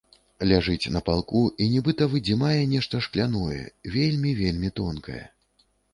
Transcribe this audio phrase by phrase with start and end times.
[0.51, 3.61] Ляжыць на палку і нібыта выдзімае нешта шкляное,
[3.97, 5.21] вельмі, вельмі тонкае.